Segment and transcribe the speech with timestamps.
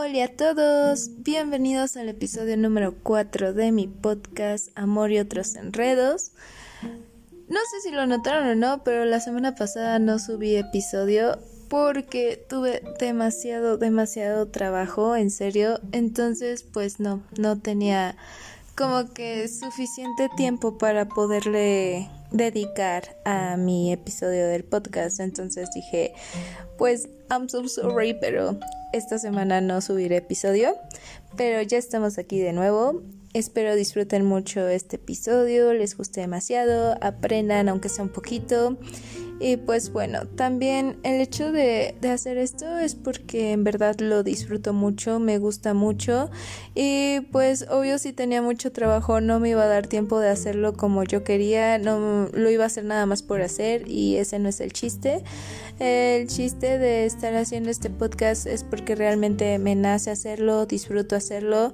[0.00, 6.30] Hola a todos, bienvenidos al episodio número 4 de mi podcast Amor y otros enredos.
[7.48, 11.38] No sé si lo notaron o no, pero la semana pasada no subí episodio
[11.68, 15.80] porque tuve demasiado, demasiado trabajo, en serio.
[15.90, 18.16] Entonces, pues no, no tenía
[18.76, 25.20] como que suficiente tiempo para poderle dedicar a mi episodio del podcast.
[25.20, 26.14] Entonces dije,
[26.76, 28.58] pues I'm so sorry, pero
[28.92, 30.74] esta semana no subiré episodio.
[31.36, 33.02] Pero ya estamos aquí de nuevo.
[33.38, 38.76] Espero disfruten mucho este episodio, les guste demasiado, aprendan aunque sea un poquito.
[39.38, 44.72] Y pues bueno, también el hecho de, hacer esto es porque en verdad lo disfruto
[44.72, 46.28] mucho, me gusta mucho
[46.74, 50.72] y pues obvio si tenía mucho trabajo no me iba a dar tiempo de hacerlo
[50.72, 54.48] como yo quería, no lo iba a hacer nada más por hacer y ese no
[54.48, 55.22] es el chiste.
[55.78, 61.72] El chiste de estar haciendo este podcast es porque realmente me nace hacerlo, disfruto hacerlo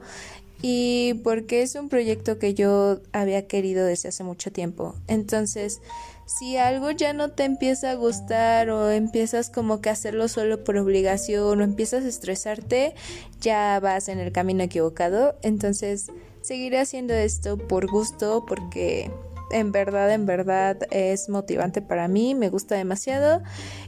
[0.67, 4.95] y porque es un proyecto que yo había querido desde hace mucho tiempo.
[5.09, 5.83] Entonces,
[6.25, 10.65] si algo ya no te empieza a gustar o empiezas como que a hacerlo solo
[10.65, 12.95] por obligación o empiezas a estresarte,
[13.43, 15.37] ya vas en el camino equivocado.
[15.43, 16.07] Entonces,
[16.41, 19.11] seguiré haciendo esto por gusto porque
[19.51, 23.43] en verdad, en verdad es motivante para mí, me gusta demasiado.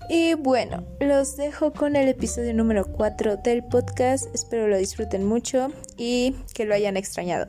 [0.08, 4.32] Y bueno, los dejo con el episodio número 4 del podcast.
[4.34, 7.46] Espero lo disfruten mucho y que lo hayan extrañado.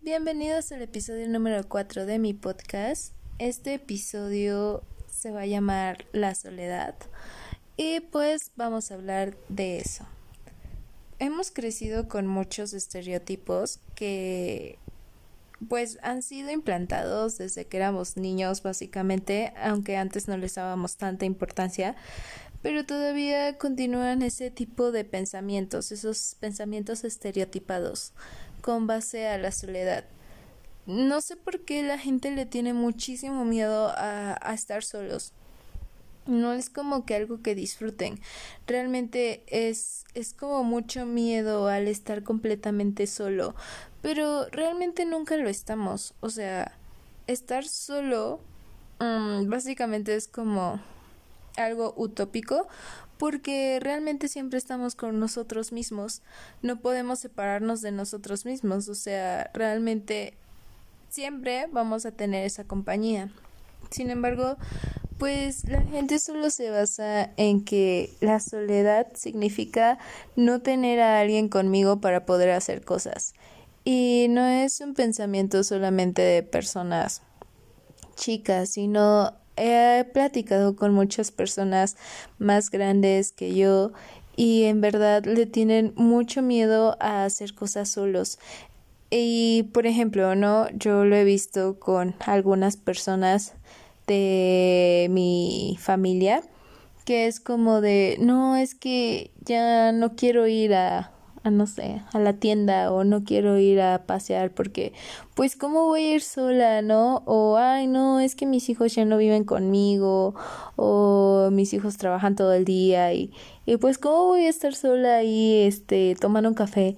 [0.00, 3.14] Bienvenidos al episodio número 4 de mi podcast.
[3.38, 6.96] Este episodio se va a llamar La soledad
[7.76, 10.04] y pues vamos a hablar de eso.
[11.22, 14.80] Hemos crecido con muchos estereotipos que
[15.68, 21.24] pues han sido implantados desde que éramos niños básicamente, aunque antes no les dábamos tanta
[21.24, 21.94] importancia,
[22.60, 28.14] pero todavía continúan ese tipo de pensamientos, esos pensamientos estereotipados
[28.60, 30.04] con base a la soledad.
[30.86, 35.34] No sé por qué la gente le tiene muchísimo miedo a, a estar solos.
[36.26, 38.20] No es como que algo que disfruten.
[38.66, 43.54] Realmente es, es como mucho miedo al estar completamente solo.
[44.02, 46.14] Pero realmente nunca lo estamos.
[46.20, 46.76] O sea,
[47.26, 48.40] estar solo
[49.00, 50.80] um, básicamente es como
[51.56, 52.66] algo utópico
[53.18, 56.22] porque realmente siempre estamos con nosotros mismos,
[56.60, 60.34] no podemos separarnos de nosotros mismos, o sea, realmente
[61.08, 63.30] siempre vamos a tener esa compañía.
[63.90, 64.56] Sin embargo,
[65.22, 70.00] pues la gente solo se basa en que la soledad significa
[70.34, 73.32] no tener a alguien conmigo para poder hacer cosas.
[73.84, 77.22] Y no es un pensamiento solamente de personas
[78.16, 81.96] chicas, sino he platicado con muchas personas
[82.40, 83.92] más grandes que yo
[84.34, 88.40] y en verdad le tienen mucho miedo a hacer cosas solos.
[89.08, 90.68] Y por ejemplo, ¿no?
[90.70, 93.54] Yo lo he visto con algunas personas
[94.06, 96.42] de mi familia
[97.04, 101.12] que es como de no es que ya no quiero ir a
[101.44, 104.92] a no sé, a la tienda o no quiero ir a pasear porque
[105.34, 107.22] pues cómo voy a ir sola, ¿no?
[107.26, 110.34] O ay, no, es que mis hijos ya no viven conmigo
[110.76, 113.32] o mis hijos trabajan todo el día y
[113.66, 116.96] y pues cómo voy a estar sola ahí este tomando un café.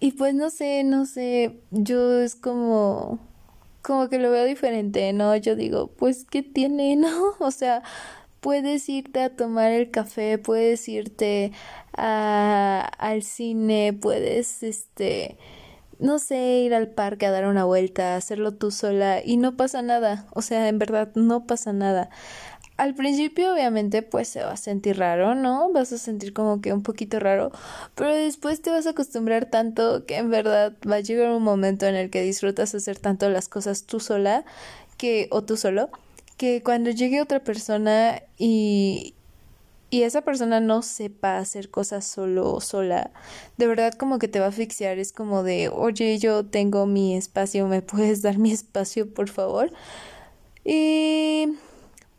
[0.00, 3.18] Y pues no sé, no sé, yo es como
[3.84, 5.36] como que lo veo diferente, ¿no?
[5.36, 7.34] Yo digo, pues ¿qué tiene, no?
[7.38, 7.82] O sea,
[8.40, 11.52] puedes irte a tomar el café, puedes irte
[11.96, 15.38] a, al cine, puedes, este,
[15.98, 19.82] no sé, ir al parque a dar una vuelta, hacerlo tú sola y no pasa
[19.82, 22.10] nada, o sea, en verdad no pasa nada.
[22.76, 25.70] Al principio obviamente pues se va a sentir raro, ¿no?
[25.72, 27.52] Vas a sentir como que un poquito raro,
[27.94, 31.86] pero después te vas a acostumbrar tanto que en verdad va a llegar un momento
[31.86, 34.44] en el que disfrutas hacer tanto las cosas tú sola
[34.96, 35.90] que o tú solo
[36.36, 39.14] que cuando llegue otra persona y,
[39.90, 43.12] y esa persona no sepa hacer cosas solo o sola,
[43.56, 47.16] de verdad como que te va a asfixiar, es como de, oye, yo tengo mi
[47.16, 49.70] espacio, ¿me puedes dar mi espacio, por favor?
[50.64, 51.54] Y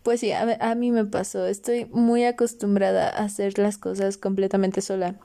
[0.06, 5.16] pues sí, a, mí me pasó, estoy muy acostumbrada a hacer las cosas completamente sola.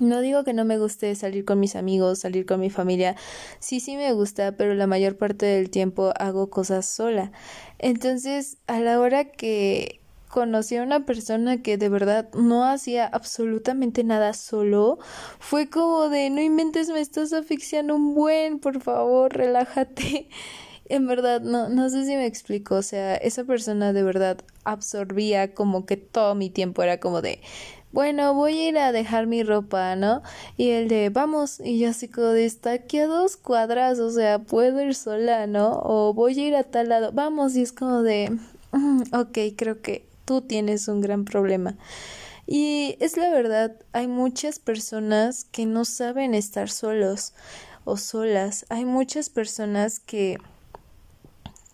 [0.00, 3.16] No digo que no me guste salir con mis amigos, salir con mi familia.
[3.58, 7.32] Sí, sí me gusta, pero la mayor parte del tiempo hago cosas sola.
[7.78, 14.04] Entonces, a la hora que conocí a una persona que de verdad no hacía absolutamente
[14.04, 14.98] nada solo,
[15.38, 20.28] fue como de no inventes, me estás asfixiando un buen, por favor, relájate.
[20.92, 25.54] En verdad, no, no sé si me explico, o sea, esa persona de verdad absorbía
[25.54, 27.40] como que todo mi tiempo era como de,
[27.92, 30.22] bueno, voy a ir a dejar mi ropa, ¿no?
[30.58, 34.10] Y el de, vamos, y yo así como de, está aquí a dos cuadras, o
[34.10, 35.80] sea, puedo ir sola, ¿no?
[35.82, 38.30] O voy a ir a tal lado, vamos, y es como de,
[38.72, 41.78] mm, ok, creo que tú tienes un gran problema.
[42.46, 47.32] Y es la verdad, hay muchas personas que no saben estar solos
[47.84, 48.66] o solas.
[48.68, 50.36] Hay muchas personas que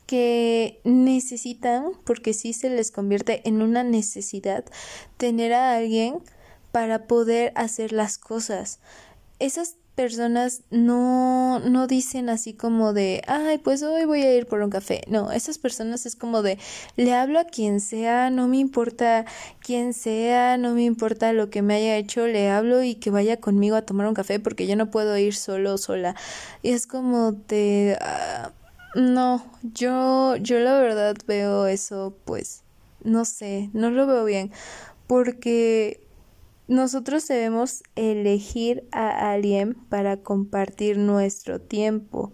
[0.08, 4.64] que necesitan, porque sí se les convierte en una necesidad,
[5.18, 6.22] tener a alguien
[6.72, 8.80] para poder hacer las cosas.
[9.38, 14.62] Esas personas no, no dicen así como de, ay, pues hoy voy a ir por
[14.62, 15.02] un café.
[15.08, 16.56] No, esas personas es como de,
[16.96, 19.26] le hablo a quien sea, no me importa
[19.60, 23.36] quién sea, no me importa lo que me haya hecho, le hablo y que vaya
[23.36, 26.14] conmigo a tomar un café porque yo no puedo ir solo sola.
[26.62, 28.52] Y es como de, ah,
[28.94, 32.64] no, yo, yo la verdad veo eso, pues,
[33.02, 34.50] no sé, no lo veo bien,
[35.06, 36.00] porque
[36.68, 42.32] nosotros debemos elegir a alguien para compartir nuestro tiempo,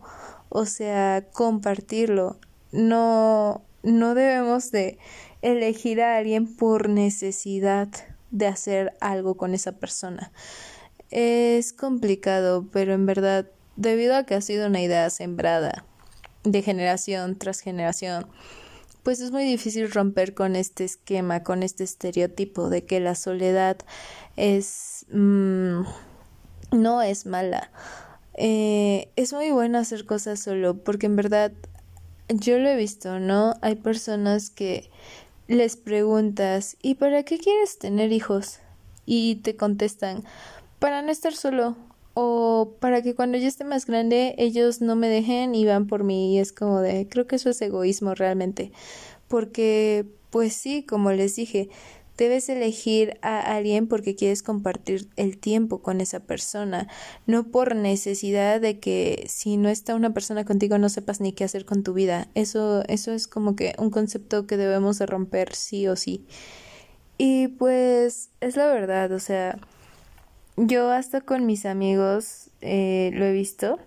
[0.49, 2.39] o sea, compartirlo.
[2.73, 4.99] No, no debemos de
[5.43, 7.89] elegir a alguien por necesidad
[8.31, 10.33] de hacer algo con esa persona.
[11.11, 13.47] Es complicado, pero en verdad,
[13.77, 15.85] debido a que ha sido una idea sembrada
[16.45, 18.27] de generación tras generación,
[19.03, 23.79] pues es muy difícil romper con este esquema, con este estereotipo de que la soledad
[24.37, 25.83] es mm,
[26.73, 27.71] no es mala.
[28.35, 31.53] Eh, es muy bueno hacer cosas solo, porque en verdad
[32.29, 33.55] yo lo he visto, ¿no?
[33.61, 34.91] Hay personas que
[35.47, 38.61] les preguntas ¿y para qué quieres tener hijos?
[39.07, 40.25] y te contestan
[40.79, 41.77] para no estar solo
[42.15, 46.05] o para que cuando yo esté más grande ellos no me dejen y van por
[46.05, 48.73] mí y es como de creo que eso es egoísmo realmente
[49.29, 51.69] porque pues sí como les dije
[52.17, 56.87] debes elegir a alguien porque quieres compartir el tiempo con esa persona
[57.27, 61.43] no por necesidad de que si no está una persona contigo no sepas ni qué
[61.43, 65.55] hacer con tu vida eso eso es como que un concepto que debemos de romper
[65.55, 66.25] sí o sí.
[67.17, 69.59] Y pues es la verdad o sea
[70.57, 73.79] yo hasta con mis amigos eh, lo he visto.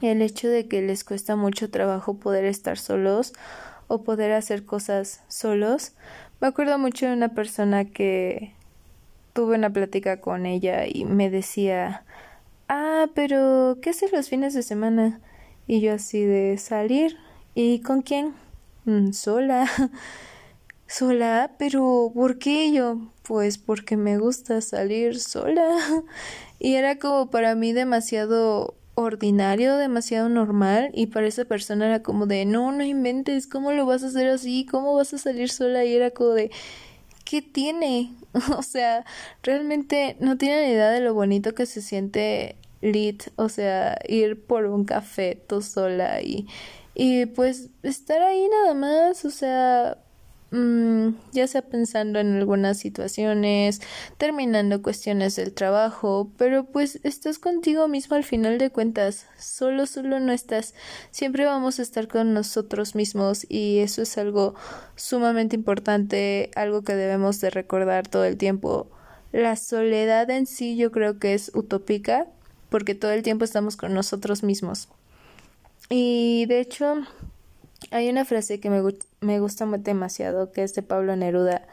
[0.00, 3.32] El hecho de que les cuesta mucho trabajo poder estar solos
[3.88, 5.92] o poder hacer cosas solos.
[6.40, 8.52] Me acuerdo mucho de una persona que
[9.32, 12.04] tuve una plática con ella y me decía,
[12.68, 15.20] ah, pero ¿qué haces los fines de semana?
[15.66, 17.16] Y yo así de salir.
[17.54, 18.34] ¿Y con quién?
[18.84, 19.68] Mm, sola.
[20.88, 23.12] sola, pero ¿por qué yo?
[23.22, 25.76] Pues porque me gusta salir sola.
[26.58, 32.26] y era como para mí demasiado ordinario, demasiado normal y para esa persona era como
[32.26, 34.66] de no, no inventes, ¿cómo lo vas a hacer así?
[34.66, 35.84] ¿Cómo vas a salir sola?
[35.84, 36.50] Y era como de
[37.24, 38.12] ¿qué tiene?
[38.56, 39.04] o sea,
[39.42, 44.66] realmente no tienen idea de lo bonito que se siente lit, o sea, ir por
[44.66, 46.46] un café tú sola y
[47.00, 49.98] y pues estar ahí nada más, o sea,
[50.50, 53.82] Mm, ya sea pensando en algunas situaciones,
[54.16, 60.20] terminando cuestiones del trabajo, pero pues estás contigo mismo al final de cuentas, solo, solo
[60.20, 60.72] no estás,
[61.10, 64.54] siempre vamos a estar con nosotros mismos y eso es algo
[64.96, 68.88] sumamente importante, algo que debemos de recordar todo el tiempo.
[69.32, 72.26] La soledad en sí yo creo que es utópica
[72.70, 74.88] porque todo el tiempo estamos con nosotros mismos.
[75.90, 77.02] Y de hecho,
[77.90, 78.82] hay una frase que me,
[79.20, 81.66] me gusta demasiado, que es de Pablo Neruda,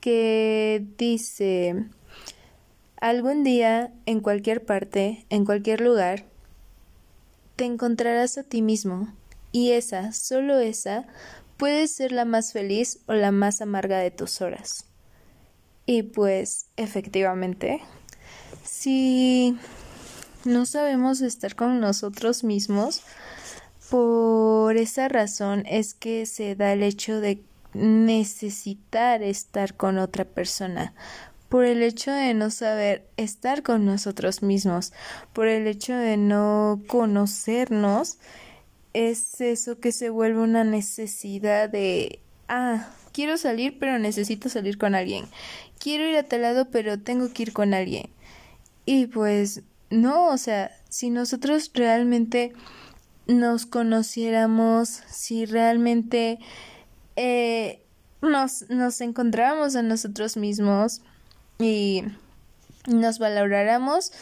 [0.00, 1.86] que dice,
[3.00, 6.24] algún día, en cualquier parte, en cualquier lugar,
[7.56, 9.12] te encontrarás a ti mismo,
[9.52, 11.06] y esa, solo esa,
[11.56, 14.84] puede ser la más feliz o la más amarga de tus horas.
[15.86, 17.80] Y pues, efectivamente,
[18.64, 19.56] si
[20.44, 23.02] no sabemos estar con nosotros mismos,
[23.90, 30.94] por esa razón es que se da el hecho de necesitar estar con otra persona,
[31.48, 34.92] por el hecho de no saber estar con nosotros mismos,
[35.32, 38.18] por el hecho de no conocernos,
[38.92, 44.94] es eso que se vuelve una necesidad de, ah, quiero salir pero necesito salir con
[44.94, 45.26] alguien,
[45.78, 48.08] quiero ir a tal lado pero tengo que ir con alguien.
[48.84, 52.52] Y pues no, o sea, si nosotros realmente
[53.26, 56.38] nos conociéramos, si realmente
[57.16, 57.82] eh,
[58.22, 61.02] nos, nos encontráramos a nosotros mismos
[61.58, 62.04] y
[62.86, 64.12] nos valoráramos,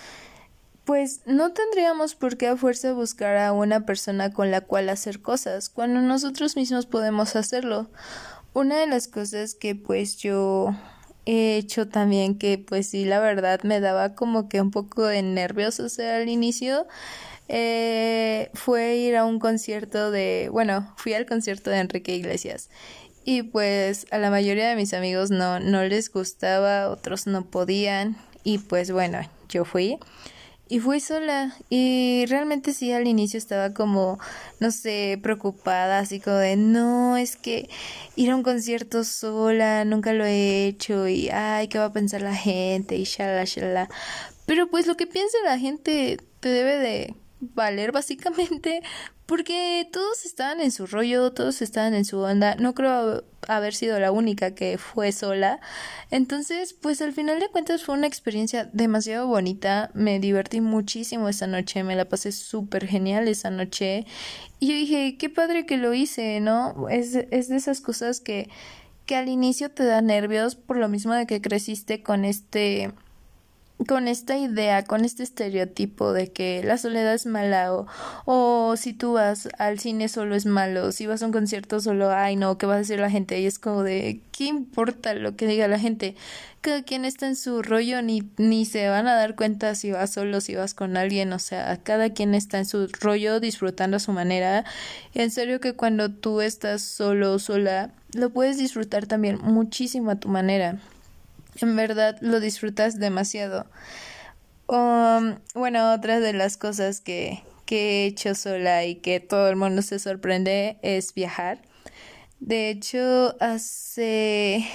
[0.85, 5.21] pues no tendríamos por qué a fuerza buscar a una persona con la cual hacer
[5.21, 7.89] cosas, cuando nosotros mismos podemos hacerlo.
[8.53, 10.75] Una de las cosas que pues yo
[11.27, 15.23] he hecho también que pues sí la verdad me daba como que un poco de
[15.23, 16.87] nervios sea al inicio
[17.49, 22.71] eh, fue ir a un concierto de bueno fui al concierto de Enrique Iglesias.
[23.27, 28.17] Y pues a la mayoría de mis amigos no no les gustaba otros no podían.
[28.45, 29.99] Y pues bueno yo fui.
[30.69, 31.55] Y fui sola.
[31.69, 34.19] Y realmente sí al inicio estaba como,
[34.61, 37.69] no sé, preocupada, así como de, no, es que
[38.17, 41.07] ir a un concierto sola, nunca lo he hecho.
[41.07, 42.97] Y, ay, ¿qué va a pensar la gente?
[42.97, 43.89] Y shala, shala.
[44.47, 47.15] Pero pues lo que piense la gente te debe de
[47.55, 48.83] valer básicamente
[49.27, 53.99] porque todos estaban en su rollo, todos estaban en su onda, no creo haber sido
[53.99, 55.61] la única que fue sola,
[56.11, 61.47] entonces pues al final de cuentas fue una experiencia demasiado bonita, me divertí muchísimo esa
[61.47, 64.07] noche, me la pasé súper genial esa noche.
[64.61, 66.89] Y yo dije, qué padre que lo hice, ¿no?
[66.89, 68.49] Es, es de esas cosas que,
[69.07, 72.93] que al inicio te da nervios por lo mismo de que creciste con este
[73.87, 77.87] con esta idea, con este estereotipo de que la soledad es mala o,
[78.25, 82.11] o si tú vas al cine solo es malo, si vas a un concierto solo,
[82.11, 83.41] ay no, ¿qué va a decir la gente?
[83.41, 86.15] Y es como de, ¿qué importa lo que diga la gente?
[86.61, 90.11] Cada quien está en su rollo, ni, ni se van a dar cuenta si vas
[90.11, 94.01] solo, si vas con alguien, o sea, cada quien está en su rollo disfrutando a
[94.01, 94.65] su manera.
[95.13, 100.11] Y en serio que cuando tú estás solo o sola, lo puedes disfrutar también muchísimo
[100.13, 100.79] a tu manera
[101.61, 103.67] en verdad lo disfrutas demasiado.
[104.67, 109.57] Um, bueno, otra de las cosas que, que he hecho sola y que todo el
[109.57, 111.61] mundo se sorprende es viajar.
[112.41, 114.67] De hecho, hace...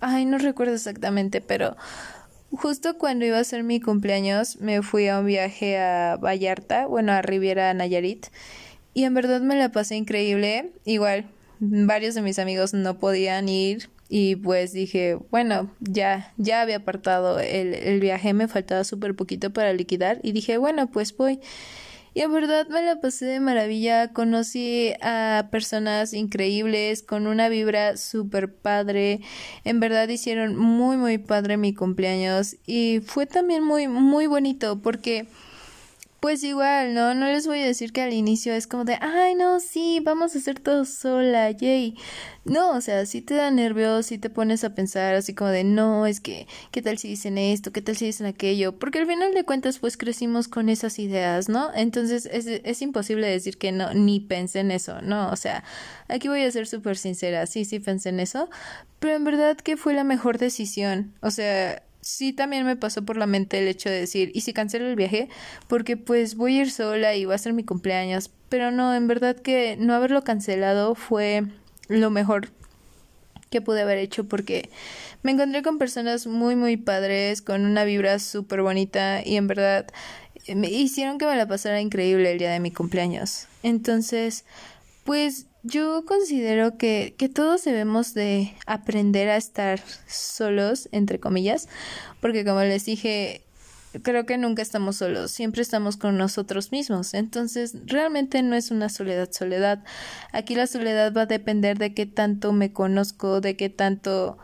[0.00, 1.76] Ay, no recuerdo exactamente, pero
[2.52, 7.12] justo cuando iba a ser mi cumpleaños me fui a un viaje a Vallarta, bueno,
[7.12, 8.28] a Riviera Nayarit,
[8.94, 10.72] y en verdad me la pasé increíble.
[10.84, 11.26] Igual,
[11.60, 17.38] varios de mis amigos no podían ir y pues dije, bueno, ya, ya había apartado
[17.40, 21.40] el, el viaje, me faltaba súper poquito para liquidar y dije, bueno, pues voy.
[22.14, 27.96] Y en verdad me la pasé de maravilla, conocí a personas increíbles, con una vibra
[27.96, 29.20] súper padre,
[29.64, 35.28] en verdad hicieron muy muy padre mi cumpleaños y fue también muy muy bonito porque
[36.20, 37.14] pues igual, ¿no?
[37.14, 40.34] No les voy a decir que al inicio es como de, ay, no, sí, vamos
[40.34, 41.96] a hacer todo sola, yay.
[42.44, 45.62] No, o sea, sí te da nervios, sí te pones a pensar así como de,
[45.62, 47.72] no, es que, ¿qué tal si dicen esto?
[47.72, 48.78] ¿Qué tal si dicen aquello?
[48.78, 51.70] Porque al final de cuentas, pues crecimos con esas ideas, ¿no?
[51.74, 55.30] Entonces es, es imposible decir que no, ni pensé en eso, ¿no?
[55.30, 55.62] O sea,
[56.08, 58.50] aquí voy a ser súper sincera, sí, sí pensé en eso,
[58.98, 61.14] pero en verdad que fue la mejor decisión.
[61.20, 64.54] O sea, sí también me pasó por la mente el hecho de decir, ¿y si
[64.54, 65.28] cancelo el viaje?
[65.66, 68.30] Porque pues voy a ir sola y va a ser mi cumpleaños.
[68.48, 71.44] Pero no, en verdad que no haberlo cancelado fue
[71.88, 72.48] lo mejor
[73.50, 74.70] que pude haber hecho porque
[75.22, 79.86] me encontré con personas muy muy padres, con una vibra súper bonita y en verdad
[80.54, 83.48] me hicieron que me la pasara increíble el día de mi cumpleaños.
[83.62, 84.44] Entonces,
[85.04, 91.68] pues yo considero que, que todos debemos de aprender a estar solos, entre comillas,
[92.20, 93.42] porque como les dije,
[94.02, 97.14] creo que nunca estamos solos, siempre estamos con nosotros mismos.
[97.14, 99.82] Entonces, realmente no es una soledad, soledad.
[100.32, 104.38] Aquí la soledad va a depender de qué tanto me conozco, de qué tanto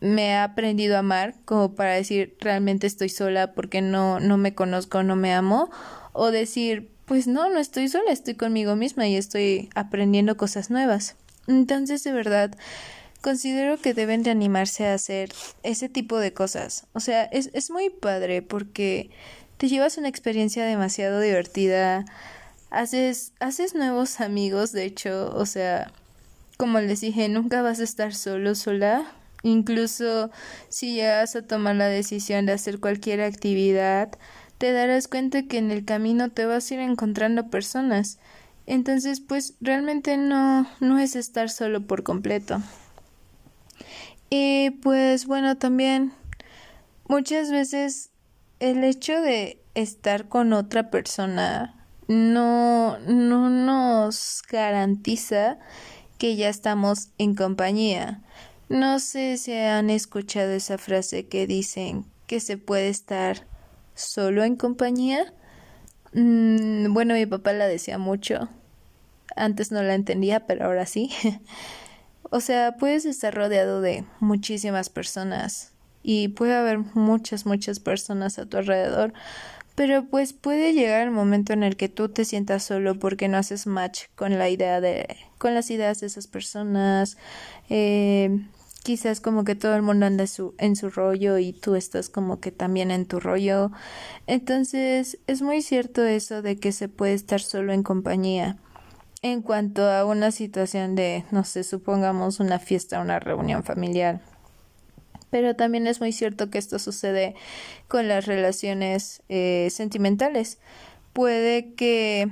[0.00, 4.54] me he aprendido a amar, como para decir realmente estoy sola porque no, no me
[4.54, 5.70] conozco, no me amo,
[6.12, 11.16] o decir pues no, no estoy sola, estoy conmigo misma y estoy aprendiendo cosas nuevas.
[11.46, 12.56] Entonces, de verdad,
[13.22, 15.32] considero que deben de animarse a hacer
[15.62, 16.86] ese tipo de cosas.
[16.92, 19.10] O sea, es, es muy padre porque
[19.56, 22.04] te llevas una experiencia demasiado divertida,
[22.70, 25.92] haces, haces nuevos amigos, de hecho, o sea,
[26.56, 29.12] como les dije, nunca vas a estar solo, sola.
[29.42, 30.30] Incluso
[30.68, 34.10] si llegas a tomar la decisión de hacer cualquier actividad,
[34.58, 38.18] te darás cuenta que en el camino te vas a ir encontrando personas.
[38.66, 42.60] Entonces, pues realmente no, no es estar solo por completo.
[44.30, 46.12] Y pues bueno, también
[47.08, 48.10] muchas veces
[48.58, 51.74] el hecho de estar con otra persona
[52.08, 55.58] no, no nos garantiza
[56.18, 58.22] que ya estamos en compañía.
[58.68, 63.46] No sé si han escuchado esa frase que dicen que se puede estar
[63.96, 65.32] solo en compañía.
[66.12, 68.48] Mm, bueno, mi papá la decía mucho.
[69.34, 71.10] Antes no la entendía, pero ahora sí.
[72.30, 75.72] o sea, puedes estar rodeado de muchísimas personas
[76.02, 79.12] y puede haber muchas, muchas personas a tu alrededor,
[79.74, 83.38] pero pues puede llegar el momento en el que tú te sientas solo porque no
[83.38, 87.18] haces match con la idea de con las ideas de esas personas
[87.68, 88.40] eh,
[88.86, 92.38] quizás como que todo el mundo anda su, en su rollo y tú estás como
[92.38, 93.72] que también en tu rollo.
[94.28, 98.58] Entonces es muy cierto eso de que se puede estar solo en compañía.
[99.22, 104.20] En cuanto a una situación de no sé supongamos una fiesta una reunión familiar.
[105.30, 107.34] Pero también es muy cierto que esto sucede
[107.88, 110.60] con las relaciones eh, sentimentales.
[111.12, 112.28] Puede que,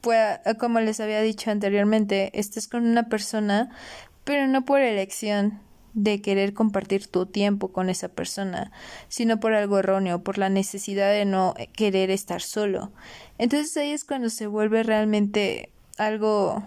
[0.00, 3.76] pueda, como les había dicho anteriormente, estés con una persona,
[4.22, 5.60] pero no por elección
[5.94, 8.72] de querer compartir tu tiempo con esa persona,
[9.08, 12.92] sino por algo erróneo, por la necesidad de no querer estar solo.
[13.38, 16.62] Entonces ahí es cuando se vuelve realmente algo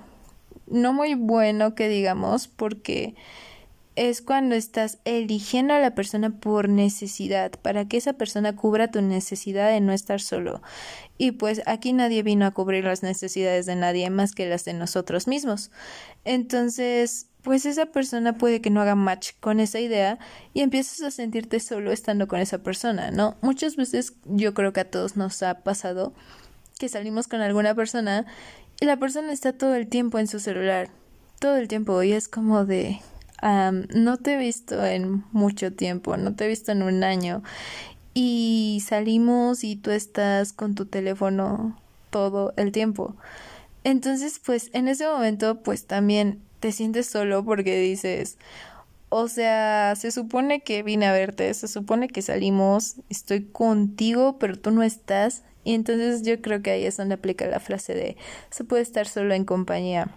[0.67, 3.15] no muy bueno que digamos, porque
[3.95, 9.01] es cuando estás eligiendo a la persona por necesidad, para que esa persona cubra tu
[9.01, 10.61] necesidad de no estar solo.
[11.17, 14.73] Y pues aquí nadie vino a cubrir las necesidades de nadie más que las de
[14.73, 15.71] nosotros mismos.
[16.25, 20.17] Entonces, pues esa persona puede que no haga match con esa idea
[20.55, 23.37] y empiezas a sentirte solo estando con esa persona, ¿no?
[23.41, 26.11] Muchas veces yo creo que a todos nos ha pasado
[26.79, 28.25] que salimos con alguna persona
[28.81, 30.89] y la persona está todo el tiempo en su celular,
[31.37, 32.99] todo el tiempo y es como de
[33.43, 37.43] no te he visto en mucho tiempo, no te he visto en un año
[38.15, 43.15] y salimos y tú estás con tu teléfono todo el tiempo.
[43.83, 48.37] Entonces, pues en ese momento, pues también te sientes solo porque dices,
[49.09, 54.57] o sea, se supone que vine a verte, se supone que salimos, estoy contigo, pero
[54.57, 55.43] tú no estás.
[55.63, 58.17] Y entonces yo creo que ahí es donde aplica la frase de
[58.49, 60.09] se puede estar solo en compañía.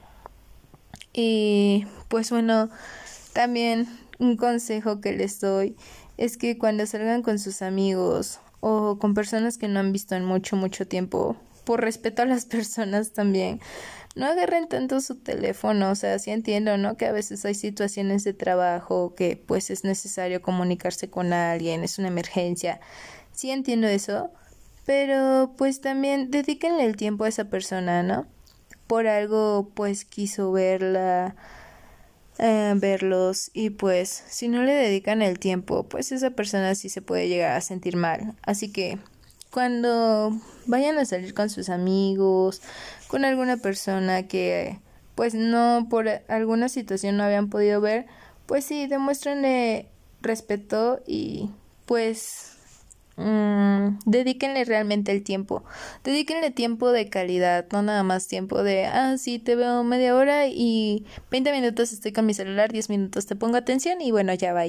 [1.13, 2.71] Y pues bueno,
[3.33, 5.77] también un consejo que les doy
[6.17, 10.25] es que cuando salgan con sus amigos o con personas que no han visto en
[10.25, 13.61] mucho, mucho tiempo, por respeto a las personas también,
[14.19, 16.97] no agarren tanto su teléfono, o sea, sí entiendo, ¿no?
[16.97, 21.99] Que a veces hay situaciones de trabajo que pues es necesario comunicarse con alguien, es
[21.99, 22.81] una emergencia,
[23.33, 24.33] sí entiendo eso,
[24.85, 28.27] pero pues también dedíquenle el tiempo a esa persona, ¿no?
[28.89, 31.37] Por algo pues quiso verla
[32.39, 37.03] eh, verlos y pues si no le dedican el tiempo pues esa persona sí se
[37.03, 38.99] puede llegar a sentir mal así que
[39.51, 42.61] cuando vayan a salir con sus amigos
[43.09, 44.79] con alguna persona que
[45.15, 48.07] pues no por alguna situación no habían podido ver
[48.47, 49.89] pues sí demuéstrenle
[50.21, 51.51] respeto y
[51.87, 52.58] pues
[53.19, 55.65] Mm, dedíquenle realmente el tiempo.
[56.05, 60.47] Dedíquenle tiempo de calidad, no nada más tiempo de, ah, sí, te veo media hora
[60.47, 64.53] y 20 minutos estoy con mi celular, 10 minutos te pongo atención y bueno, ya
[64.53, 64.63] va.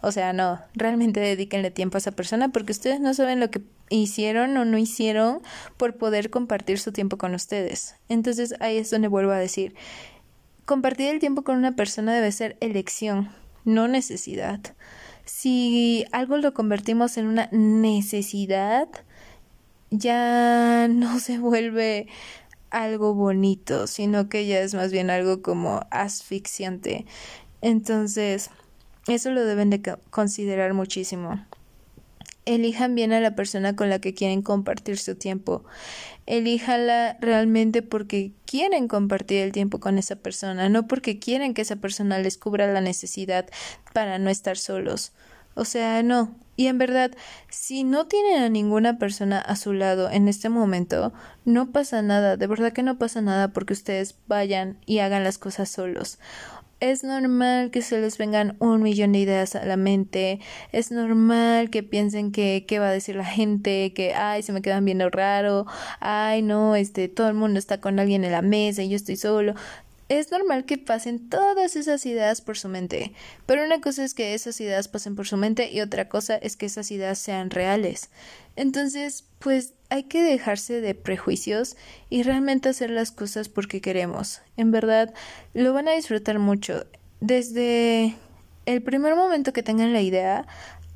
[0.00, 3.60] O sea, no, realmente dedíquenle tiempo a esa persona porque ustedes no saben lo que
[3.90, 5.42] hicieron o no hicieron
[5.76, 7.96] por poder compartir su tiempo con ustedes.
[8.08, 9.74] Entonces ahí es donde vuelvo a decir,
[10.64, 13.30] compartir el tiempo con una persona debe ser elección,
[13.66, 14.60] no necesidad
[15.24, 18.88] si algo lo convertimos en una necesidad,
[19.90, 22.08] ya no se vuelve
[22.70, 27.06] algo bonito, sino que ya es más bien algo como asfixiante.
[27.60, 28.50] Entonces,
[29.08, 31.44] eso lo deben de considerar muchísimo.
[32.44, 35.64] Elijan bien a la persona con la que quieren compartir su tiempo.
[36.26, 41.76] Elíjala realmente porque quieren compartir el tiempo con esa persona, no porque quieren que esa
[41.76, 43.46] persona les cubra la necesidad
[43.92, 45.12] para no estar solos.
[45.54, 46.34] O sea, no.
[46.56, 47.12] Y en verdad,
[47.48, 51.12] si no tienen a ninguna persona a su lado en este momento,
[51.44, 55.38] no pasa nada, de verdad que no pasa nada porque ustedes vayan y hagan las
[55.38, 56.18] cosas solos
[56.82, 60.40] es normal que se les vengan un millón de ideas a la mente,
[60.72, 64.62] es normal que piensen que qué va a decir la gente, que ay, se me
[64.62, 65.64] quedan viendo raro,
[66.00, 69.14] ay, no, este, todo el mundo está con alguien en la mesa y yo estoy
[69.14, 69.54] solo
[70.18, 73.12] es normal que pasen todas esas ideas por su mente,
[73.46, 76.56] pero una cosa es que esas ideas pasen por su mente y otra cosa es
[76.56, 78.10] que esas ideas sean reales.
[78.56, 81.76] Entonces, pues hay que dejarse de prejuicios
[82.10, 84.42] y realmente hacer las cosas porque queremos.
[84.56, 85.14] En verdad,
[85.54, 86.86] lo van a disfrutar mucho.
[87.20, 88.14] Desde
[88.66, 90.46] el primer momento que tengan la idea,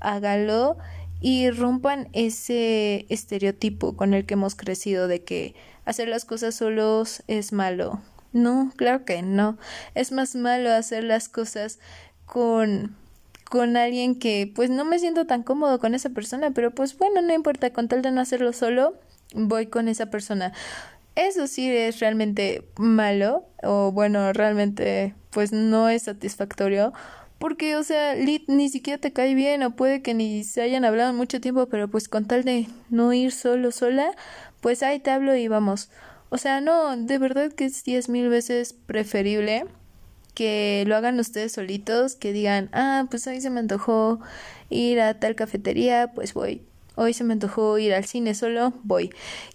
[0.00, 0.76] hágalo
[1.20, 7.22] y rompan ese estereotipo con el que hemos crecido de que hacer las cosas solos
[7.26, 8.00] es malo.
[8.36, 9.56] No, claro que no.
[9.94, 11.78] Es más malo hacer las cosas
[12.26, 12.94] con
[13.50, 17.22] con alguien que pues no me siento tan cómodo con esa persona, pero pues bueno,
[17.22, 18.94] no importa, con tal de no hacerlo solo,
[19.34, 20.52] voy con esa persona.
[21.16, 26.92] Eso sí es realmente malo o bueno, realmente pues no es satisfactorio
[27.38, 30.84] Porque, o sea, Lit ni siquiera te cae bien o puede que ni se hayan
[30.86, 34.10] hablado mucho tiempo, pero pues con tal de no ir solo, sola,
[34.60, 35.90] pues ahí te hablo y vamos.
[36.28, 39.66] O sea, no, de verdad que es diez mil veces preferible
[40.34, 44.20] que lo hagan ustedes solitos, que digan, ah, pues hoy se me antojó
[44.68, 46.62] ir a tal cafetería, pues voy.
[46.94, 49.10] Hoy se me antojó ir al cine solo, voy.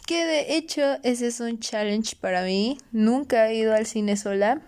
[0.08, 2.78] Que de hecho ese es un challenge para mí.
[2.92, 4.62] Nunca he ido al cine sola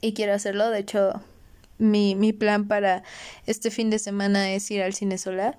[0.00, 0.70] y quiero hacerlo.
[0.70, 1.22] De hecho,
[1.78, 3.04] mi, mi plan para
[3.46, 5.56] este fin de semana es ir al cine sola.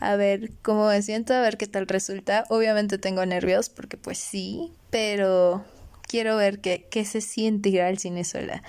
[0.00, 2.44] A ver cómo me siento, a ver qué tal resulta.
[2.48, 5.64] Obviamente tengo nervios porque pues sí, pero
[6.06, 8.62] quiero ver qué, qué se siente ir al cine sola.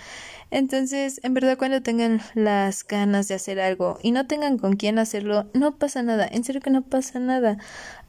[0.52, 4.98] Entonces, en verdad, cuando tengan las ganas de hacer algo y no tengan con quién
[4.98, 6.28] hacerlo, no pasa nada.
[6.30, 7.58] En serio que no pasa nada.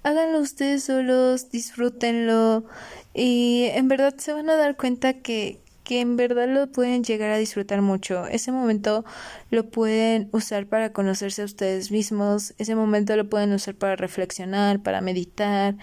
[0.02, 2.64] Háganlo ustedes solos, disfrútenlo
[3.12, 7.32] y en verdad se van a dar cuenta que, que en verdad lo pueden llegar
[7.32, 8.28] a disfrutar mucho.
[8.28, 9.04] Ese momento
[9.50, 14.80] lo pueden usar para conocerse a ustedes mismos, ese momento lo pueden usar para reflexionar,
[14.84, 15.74] para meditar,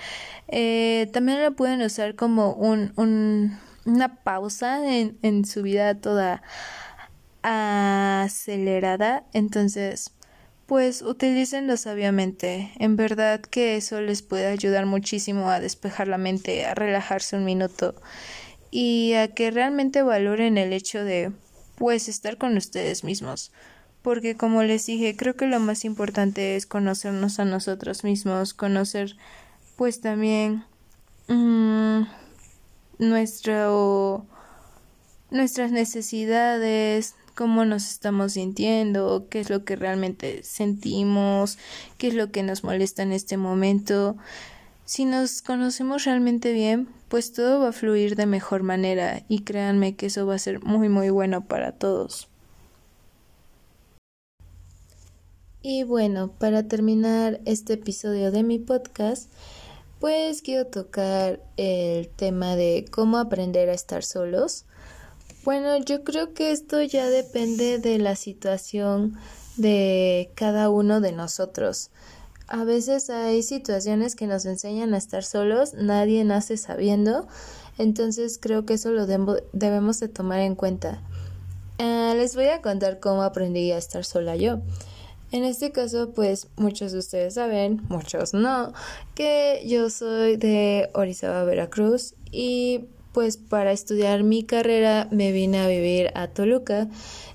[0.48, 6.41] eh, también lo pueden usar como un, un una pausa en, en su vida toda
[7.43, 9.26] acelerada.
[9.34, 10.13] Entonces,
[10.67, 12.72] pues utilícenlo sabiamente.
[12.80, 17.43] En verdad que eso les puede ayudar muchísimo a despejar la mente, a relajarse un
[17.43, 17.96] minuto
[18.71, 21.32] y a que realmente valoren el hecho de
[21.75, 23.51] pues estar con ustedes mismos.
[24.01, 29.15] Porque como les dije, creo que lo más importante es conocernos a nosotros mismos, conocer
[29.75, 30.63] pues también
[31.27, 32.03] mmm,
[32.99, 34.25] nuestro
[35.30, 41.58] nuestras necesidades, cómo nos estamos sintiendo, qué es lo que realmente sentimos,
[41.97, 44.17] qué es lo que nos molesta en este momento.
[44.86, 49.96] Si nos conocemos realmente bien, pues todo va a fluir de mejor manera y créanme
[49.96, 52.28] que eso va a ser muy muy bueno para todos.
[55.62, 59.30] Y bueno, para terminar este episodio de mi podcast,
[60.00, 64.65] pues quiero tocar el tema de cómo aprender a estar solos.
[65.43, 69.17] Bueno, yo creo que esto ya depende de la situación
[69.58, 71.89] de cada uno de nosotros.
[72.48, 77.28] A veces hay situaciones que nos enseñan a estar solos, nadie nace sabiendo,
[77.78, 81.02] entonces creo que eso lo debemos de tomar en cuenta.
[81.78, 84.60] Ah, les voy a contar cómo aprendí a estar sola yo.
[85.34, 88.72] En este caso, pues muchos de ustedes saben, muchos no,
[89.14, 95.68] que yo soy de Orizaba, Veracruz y pues para estudiar mi carrera me vine a
[95.68, 96.88] vivir a Toluca.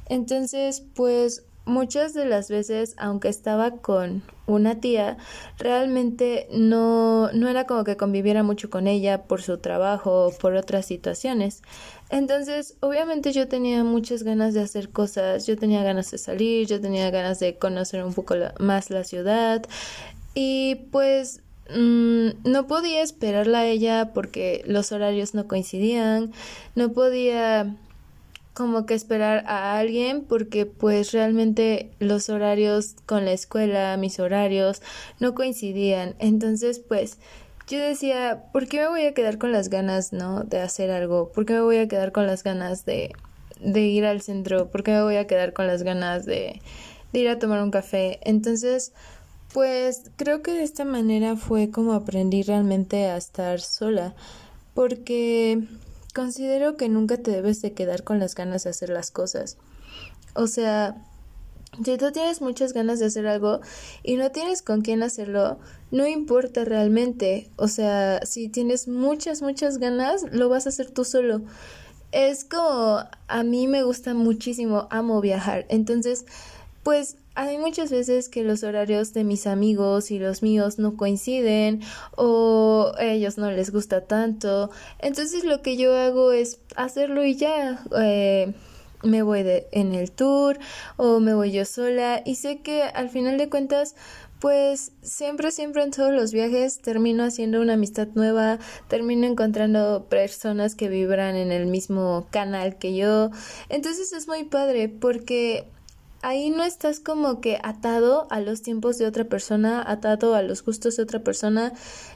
[0.08, 5.16] Entonces, pues muchas de las veces, aunque estaba con una tía,
[5.58, 10.54] realmente no, no era como que conviviera mucho con ella por su trabajo o por
[10.56, 11.62] otras situaciones.
[12.10, 16.80] Entonces, obviamente yo tenía muchas ganas de hacer cosas, yo tenía ganas de salir, yo
[16.80, 19.64] tenía ganas de conocer un poco más la ciudad
[20.34, 21.40] y pues
[21.74, 26.32] mm, no podía esperarla a ella porque los horarios no coincidían,
[26.74, 27.76] no podía
[28.54, 34.82] como que esperar a alguien porque pues realmente los horarios con la escuela, mis horarios
[35.20, 36.14] no coincidían.
[36.18, 37.18] Entonces pues
[37.68, 41.32] yo decía, ¿por qué me voy a quedar con las ganas, no, de hacer algo?
[41.32, 43.12] ¿Por qué me voy a quedar con las ganas de,
[43.60, 44.70] de ir al centro?
[44.70, 46.60] ¿Por qué me voy a quedar con las ganas de,
[47.12, 48.18] de ir a tomar un café?
[48.22, 48.92] Entonces,
[49.52, 54.14] pues creo que de esta manera fue como aprendí realmente a estar sola,
[54.74, 55.62] porque
[56.14, 59.56] Considero que nunca te debes de quedar con las ganas de hacer las cosas.
[60.34, 61.02] O sea,
[61.82, 63.60] si tú tienes muchas ganas de hacer algo
[64.02, 65.58] y no tienes con quién hacerlo,
[65.90, 67.50] no importa realmente.
[67.56, 71.42] O sea, si tienes muchas, muchas ganas, lo vas a hacer tú solo.
[72.12, 75.64] Es como a mí me gusta muchísimo, amo viajar.
[75.70, 76.26] Entonces,
[76.82, 81.80] pues hay muchas veces que los horarios de mis amigos y los míos no coinciden
[82.16, 84.70] o a ellos no les gusta tanto.
[84.98, 87.82] Entonces lo que yo hago es hacerlo y ya.
[88.00, 88.52] Eh,
[89.02, 90.58] me voy de, en el tour
[90.96, 93.96] o me voy yo sola y sé que al final de cuentas
[94.38, 100.74] pues siempre, siempre en todos los viajes termino haciendo una amistad nueva, termino encontrando personas
[100.74, 103.30] que vibran en el mismo canal que yo.
[103.68, 105.68] Entonces es muy padre porque
[106.22, 110.64] ahí no estás como que atado a los tiempos de otra persona, atado a los
[110.64, 111.72] gustos de otra persona,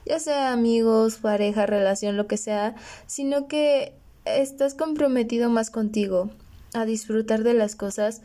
[0.06, 3.92] ya sea amigos, pareja, relación, lo que sea, sino que
[4.24, 6.30] estás comprometido más contigo
[6.72, 8.22] a disfrutar de las cosas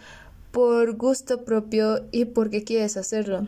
[0.52, 3.48] por gusto propio y porque quieres hacerlo.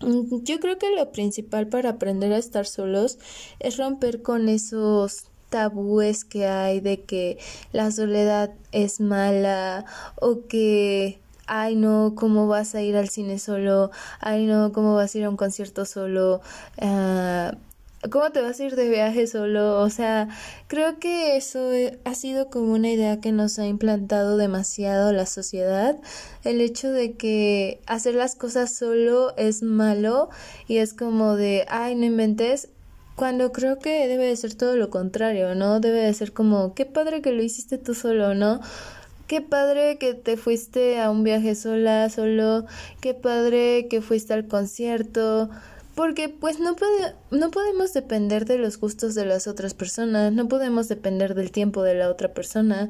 [0.00, 3.18] Yo creo que lo principal para aprender a estar solos
[3.60, 7.38] es romper con esos tabúes que hay de que
[7.72, 9.84] la soledad es mala
[10.16, 13.90] o que ay no, ¿cómo vas a ir al cine solo?
[14.20, 16.40] Ay no, ¿cómo vas a ir a un concierto solo?
[16.80, 17.56] Uh,
[18.10, 19.80] ¿Cómo te vas a ir de viaje solo?
[19.80, 20.28] O sea,
[20.66, 21.70] creo que eso
[22.04, 25.96] ha sido como una idea que nos ha implantado demasiado la sociedad.
[26.44, 30.28] El hecho de que hacer las cosas solo es malo
[30.68, 32.68] y es como de, ay, no inventes.
[33.16, 35.80] Cuando creo que debe de ser todo lo contrario, ¿no?
[35.80, 38.60] Debe de ser como, qué padre que lo hiciste tú solo, ¿no?
[39.26, 42.66] Qué padre que te fuiste a un viaje sola, solo.
[43.00, 45.50] Qué padre que fuiste al concierto
[45.94, 50.48] porque pues no, puede, no podemos depender de los gustos de las otras personas, no
[50.48, 52.88] podemos depender del tiempo de la otra persona,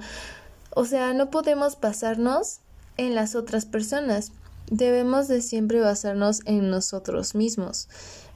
[0.70, 2.60] o sea, no podemos basarnos
[2.96, 4.32] en las otras personas,
[4.70, 7.88] debemos de siempre basarnos en nosotros mismos.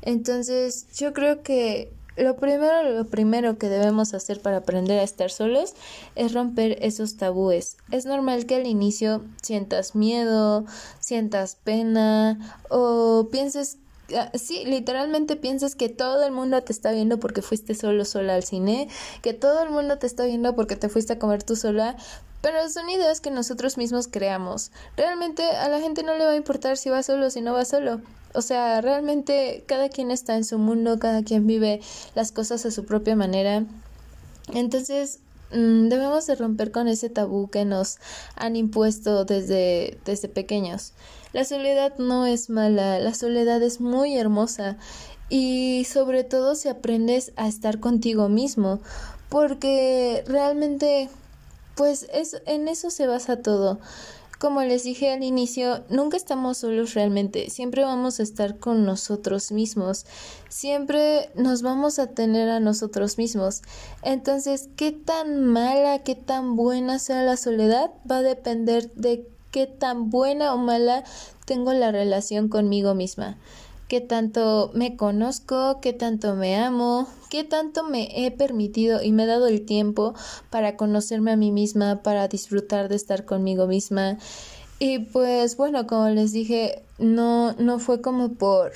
[0.03, 5.31] Entonces, yo creo que lo primero, lo primero que debemos hacer para aprender a estar
[5.31, 5.75] solos
[6.15, 7.77] es romper esos tabúes.
[7.91, 10.65] Es normal que al inicio sientas miedo,
[11.01, 13.79] sientas pena o pienses
[14.17, 18.37] Ah, sí, literalmente piensas que todo el mundo te está viendo porque fuiste solo sola
[18.37, 18.89] al cine,
[19.21, 21.95] que todo el mundo te está viendo porque te fuiste a comer tú sola,
[22.41, 24.71] pero son ideas que nosotros mismos creamos.
[24.97, 27.53] Realmente a la gente no le va a importar si va solo o si no
[27.53, 28.01] va solo.
[28.35, 31.81] O sea, realmente cada quien está en su mundo, cada quien vive
[32.14, 33.64] las cosas a su propia manera.
[34.53, 35.21] Entonces,
[35.53, 37.99] mm, debemos de romper con ese tabú que nos
[38.37, 40.93] han impuesto desde, desde pequeños.
[41.33, 44.79] La soledad no es mala, la soledad es muy hermosa
[45.29, 48.81] y sobre todo si aprendes a estar contigo mismo,
[49.29, 51.11] porque realmente
[51.75, 53.79] pues es en eso se basa todo.
[54.38, 59.51] Como les dije al inicio, nunca estamos solos realmente, siempre vamos a estar con nosotros
[59.51, 60.07] mismos,
[60.48, 63.62] siempre nos vamos a tener a nosotros mismos.
[64.03, 69.66] Entonces, qué tan mala, qué tan buena sea la soledad va a depender de qué
[69.66, 71.03] tan buena o mala
[71.44, 73.38] tengo la relación conmigo misma,
[73.88, 79.25] qué tanto me conozco, qué tanto me amo, qué tanto me he permitido y me
[79.25, 80.14] he dado el tiempo
[80.51, 84.19] para conocerme a mí misma, para disfrutar de estar conmigo misma.
[84.79, 88.73] Y pues bueno, como les dije, no, no fue como por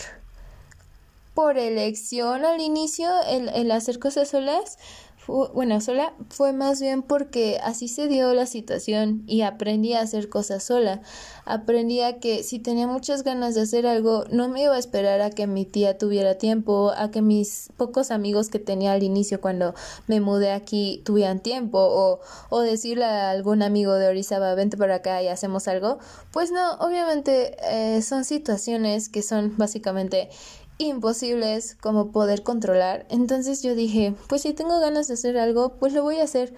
[1.34, 4.78] por elección al inicio el, el hacer cosas solas,
[5.26, 10.28] bueno, sola fue más bien porque así se dio la situación y aprendí a hacer
[10.28, 11.00] cosas sola.
[11.44, 15.20] Aprendí a que si tenía muchas ganas de hacer algo, no me iba a esperar
[15.20, 19.40] a que mi tía tuviera tiempo, a que mis pocos amigos que tenía al inicio
[19.40, 19.74] cuando
[20.06, 24.96] me mudé aquí tuvieran tiempo o, o decirle a algún amigo de Orizaba, vente para
[24.96, 25.98] acá y hacemos algo.
[26.32, 30.30] Pues no, obviamente eh, son situaciones que son básicamente
[30.78, 33.06] imposibles como poder controlar.
[33.10, 36.54] Entonces yo dije, pues si tengo ganas de hacer algo, pues lo voy a hacer.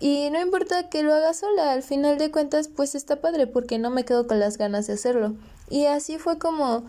[0.00, 3.78] Y no importa que lo haga sola, al final de cuentas pues está padre porque
[3.78, 5.34] no me quedo con las ganas de hacerlo.
[5.70, 6.84] Y así fue como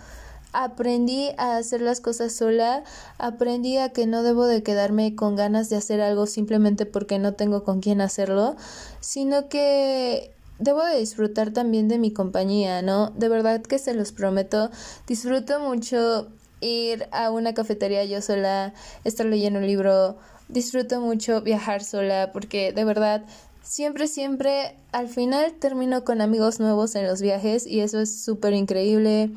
[0.55, 2.83] aprendí a hacer las cosas sola,
[3.17, 7.33] aprendí a que no debo de quedarme con ganas de hacer algo simplemente porque no
[7.33, 8.55] tengo con quién hacerlo,
[9.01, 13.09] sino que debo de disfrutar también de mi compañía, ¿no?
[13.11, 14.69] De verdad que se los prometo,
[15.07, 16.29] disfruto mucho
[16.65, 18.73] ir a una cafetería yo sola,
[19.03, 23.23] estar leyendo un libro, disfruto mucho viajar sola porque de verdad
[23.63, 28.53] siempre, siempre al final termino con amigos nuevos en los viajes y eso es súper
[28.53, 29.31] increíble.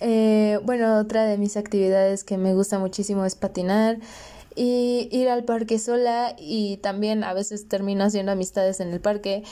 [0.00, 3.98] Eh, bueno, otra de mis actividades que me gusta muchísimo es patinar
[4.54, 9.44] y ir al parque sola y también a veces termino haciendo amistades en el parque.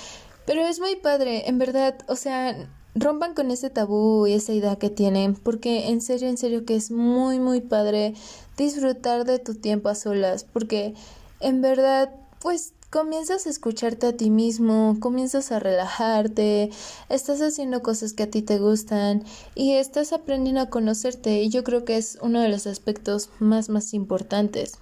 [0.47, 4.77] Pero es muy padre, en verdad, o sea, rompan con ese tabú y esa idea
[4.77, 8.15] que tienen, porque en serio, en serio que es muy, muy padre
[8.57, 10.95] disfrutar de tu tiempo a solas, porque
[11.41, 16.71] en verdad, pues comienzas a escucharte a ti mismo, comienzas a relajarte,
[17.11, 21.65] estás haciendo cosas que a ti te gustan y estás aprendiendo a conocerte y yo
[21.65, 24.79] creo que es uno de los aspectos más más importantes.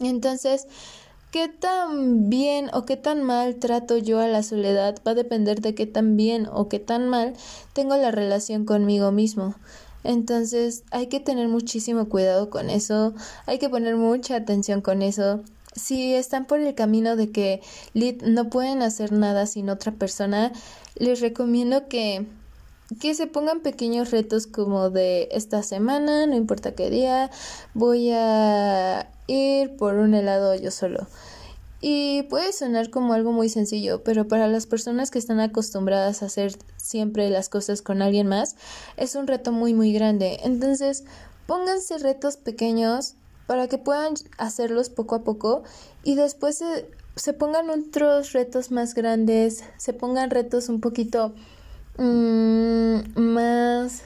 [0.00, 0.66] Entonces,
[1.32, 5.62] qué tan bien o qué tan mal trato yo a la soledad va a depender
[5.62, 7.32] de qué tan bien o qué tan mal
[7.72, 9.54] tengo la relación conmigo mismo.
[10.04, 13.14] Entonces hay que tener muchísimo cuidado con eso,
[13.46, 15.42] hay que poner mucha atención con eso.
[15.74, 17.62] Si están por el camino de que
[17.94, 20.52] no pueden hacer nada sin otra persona,
[20.96, 22.26] les recomiendo que
[23.00, 27.30] que se pongan pequeños retos como de esta semana, no importa qué día,
[27.74, 31.06] voy a ir por un helado yo solo.
[31.80, 36.26] Y puede sonar como algo muy sencillo, pero para las personas que están acostumbradas a
[36.26, 38.54] hacer siempre las cosas con alguien más,
[38.96, 40.38] es un reto muy muy grande.
[40.44, 41.04] Entonces,
[41.46, 43.14] pónganse retos pequeños
[43.46, 45.64] para que puedan hacerlos poco a poco
[46.04, 51.34] y después se, se pongan otros retos más grandes, se pongan retos un poquito
[51.98, 54.02] mm, más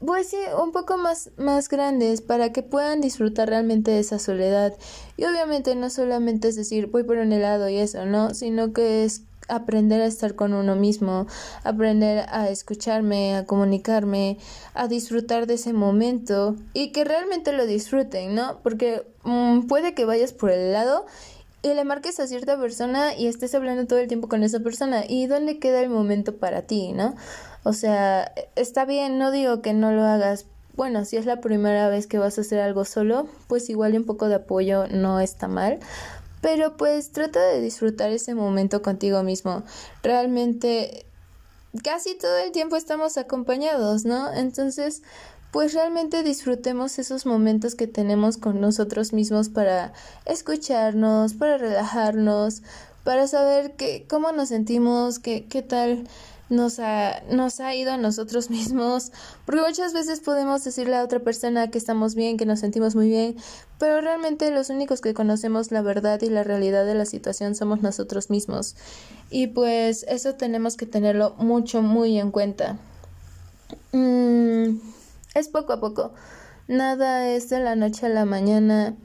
[0.00, 4.74] pues sí, un poco más, más grandes para que puedan disfrutar realmente de esa soledad.
[5.18, 8.32] Y obviamente no solamente es decir voy por un helado y eso, ¿no?
[8.32, 11.26] Sino que es aprender a estar con uno mismo,
[11.64, 14.38] aprender a escucharme, a comunicarme,
[14.74, 18.60] a disfrutar de ese momento y que realmente lo disfruten, ¿no?
[18.62, 21.04] Porque mm, puede que vayas por el helado
[21.62, 25.04] y le marques a cierta persona y estés hablando todo el tiempo con esa persona
[25.06, 27.14] y dónde queda el momento para ti, ¿no?
[27.64, 30.46] O sea, está bien, no digo que no lo hagas.
[30.74, 34.06] Bueno, si es la primera vez que vas a hacer algo solo, pues igual un
[34.06, 35.78] poco de apoyo no está mal.
[36.40, 39.62] Pero pues trata de disfrutar ese momento contigo mismo.
[40.02, 41.04] Realmente
[41.84, 44.32] casi todo el tiempo estamos acompañados, ¿no?
[44.32, 45.02] Entonces,
[45.52, 49.92] pues realmente disfrutemos esos momentos que tenemos con nosotros mismos para
[50.26, 52.62] escucharnos, para relajarnos,
[53.04, 56.04] para saber que, cómo nos sentimos, qué tal
[56.50, 59.12] nos ha, nos ha ido a nosotros mismos,
[59.46, 63.08] porque muchas veces podemos decirle a otra persona que estamos bien, que nos sentimos muy
[63.08, 63.36] bien,
[63.78, 67.80] pero realmente los únicos que conocemos la verdad y la realidad de la situación somos
[67.80, 68.76] nosotros mismos.
[69.30, 72.78] Y pues eso tenemos que tenerlo mucho, muy en cuenta.
[73.92, 74.78] Mm,
[75.34, 76.12] es poco a poco.
[76.68, 78.96] Nada es de la noche a la mañana.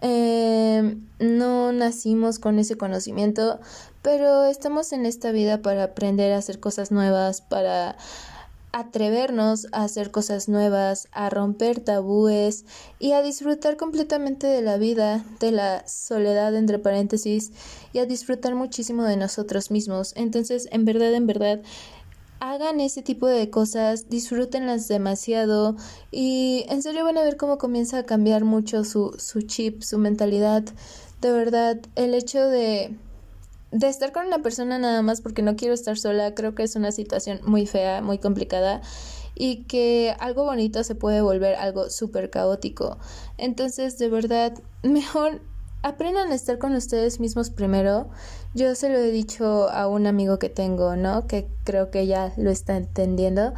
[0.00, 3.60] Eh, no nacimos con ese conocimiento,
[4.02, 7.96] pero estamos en esta vida para aprender a hacer cosas nuevas, para
[8.72, 12.64] atrevernos a hacer cosas nuevas, a romper tabúes
[12.98, 17.52] y a disfrutar completamente de la vida, de la soledad entre paréntesis
[17.92, 20.14] y a disfrutar muchísimo de nosotros mismos.
[20.16, 21.60] Entonces, en verdad, en verdad,
[22.42, 25.76] hagan ese tipo de cosas, disfrútenlas demasiado
[26.10, 29.96] y en serio van a ver cómo comienza a cambiar mucho su, su chip, su
[29.98, 30.64] mentalidad.
[31.20, 32.96] De verdad, el hecho de
[33.70, 36.74] de estar con una persona nada más porque no quiero estar sola, creo que es
[36.74, 38.82] una situación muy fea, muy complicada
[39.34, 42.98] y que algo bonito se puede volver algo súper caótico.
[43.38, 44.52] Entonces, de verdad,
[44.82, 45.40] mejor
[45.82, 48.08] aprendan a estar con ustedes mismos primero.
[48.54, 51.26] Yo se lo he dicho a un amigo que tengo, ¿no?
[51.26, 53.52] Que creo que ya lo está entendiendo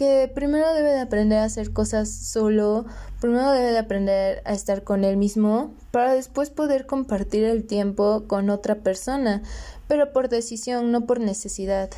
[0.00, 2.86] que primero debe de aprender a hacer cosas solo,
[3.20, 8.24] primero debe de aprender a estar con él mismo para después poder compartir el tiempo
[8.26, 9.42] con otra persona,
[9.88, 11.90] pero por decisión, no por necesidad.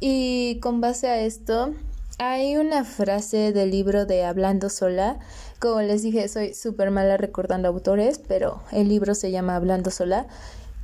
[0.00, 1.74] Y con base a esto,
[2.18, 5.18] hay una frase del libro de Hablando sola.
[5.58, 10.26] Como les dije, soy súper mala recordando autores, pero el libro se llama Hablando sola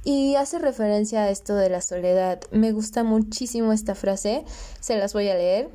[0.04, 2.40] y hace referencia a esto de la soledad.
[2.50, 4.44] Me gusta muchísimo esta frase,
[4.80, 5.68] se las voy a leer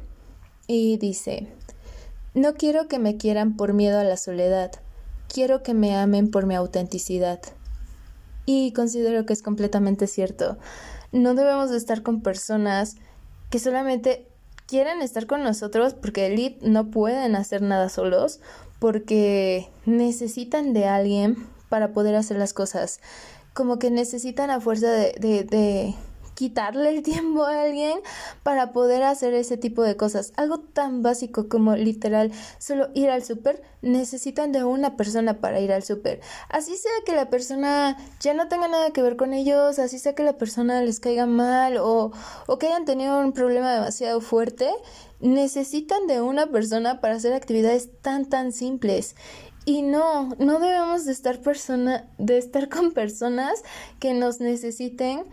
[0.65, 1.47] y dice,
[2.33, 4.71] no quiero que me quieran por miedo a la soledad,
[5.31, 7.39] quiero que me amen por mi autenticidad.
[8.45, 10.57] Y considero que es completamente cierto.
[11.11, 12.95] No debemos de estar con personas
[13.49, 14.27] que solamente
[14.67, 18.39] quieren estar con nosotros porque elite no pueden hacer nada solos,
[18.79, 22.99] porque necesitan de alguien para poder hacer las cosas.
[23.53, 25.95] Como que necesitan a fuerza de, de, de
[26.37, 27.99] quitarle el tiempo a alguien
[28.43, 30.33] para poder hacer ese tipo de cosas.
[30.37, 35.71] Algo tan básico como literal solo ir al súper, necesitan de una persona para ir
[35.71, 36.21] al súper.
[36.49, 40.13] Así sea que la persona ya no tenga nada que ver con ellos, así sea
[40.13, 42.11] que la persona les caiga mal o,
[42.45, 44.69] o que hayan tenido un problema demasiado fuerte,
[45.19, 49.15] necesitan de una persona para hacer actividades tan tan simples.
[49.65, 53.63] Y no, no debemos de estar persona, de estar con personas
[53.99, 55.25] que nos necesiten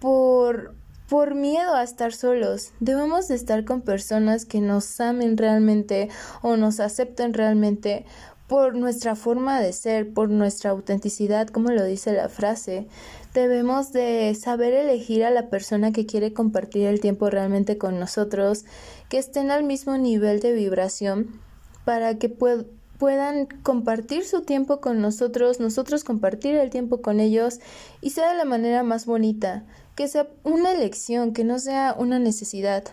[0.00, 0.74] por,
[1.08, 2.72] por miedo a estar solos.
[2.80, 6.08] Debemos de estar con personas que nos amen realmente
[6.42, 8.04] o nos acepten realmente
[8.46, 12.86] por nuestra forma de ser, por nuestra autenticidad, como lo dice la frase.
[13.34, 18.64] Debemos de saber elegir a la persona que quiere compartir el tiempo realmente con nosotros,
[19.08, 21.40] que estén al mismo nivel de vibración
[21.84, 27.60] para que puedan compartir su tiempo con nosotros, nosotros compartir el tiempo con ellos
[28.00, 29.64] y sea de la manera más bonita,
[29.96, 32.84] que sea una elección, que no sea una necesidad.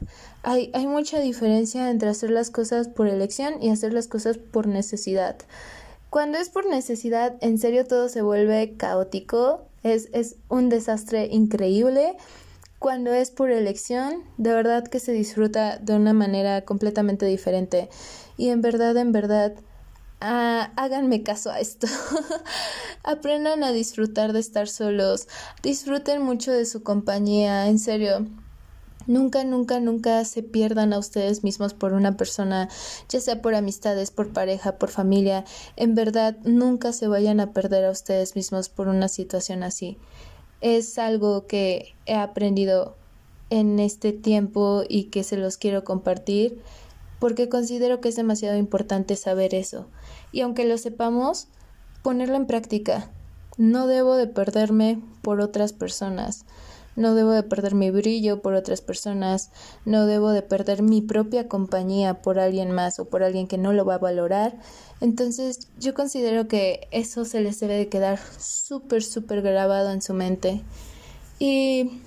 [0.42, 4.68] Hay, hay mucha diferencia entre hacer las cosas por elección y hacer las cosas por
[4.68, 5.36] necesidad.
[6.10, 12.16] Cuando es por necesidad, en serio todo se vuelve caótico, es, es un desastre increíble.
[12.80, 17.90] Cuando es por elección, de verdad que se disfruta de una manera completamente diferente.
[18.38, 19.54] Y en verdad, en verdad,
[20.26, 21.86] Ah, háganme caso a esto.
[23.04, 25.28] Aprendan a disfrutar de estar solos.
[25.62, 28.26] Disfruten mucho de su compañía, en serio.
[29.06, 32.70] Nunca, nunca, nunca se pierdan a ustedes mismos por una persona,
[33.10, 35.44] ya sea por amistades, por pareja, por familia.
[35.76, 39.98] En verdad, nunca se vayan a perder a ustedes mismos por una situación así.
[40.62, 42.96] Es algo que he aprendido
[43.50, 46.62] en este tiempo y que se los quiero compartir
[47.24, 49.88] porque considero que es demasiado importante saber eso.
[50.34, 51.48] Y aunque lo sepamos,
[52.02, 53.10] ponerlo en práctica.
[53.58, 56.46] No debo de perderme por otras personas.
[56.96, 59.50] No debo de perder mi brillo por otras personas,
[59.84, 63.74] no debo de perder mi propia compañía por alguien más o por alguien que no
[63.74, 64.60] lo va a valorar.
[65.02, 70.14] Entonces yo considero que eso se les debe de quedar súper, súper grabado en su
[70.14, 70.62] mente.
[71.40, 72.03] Y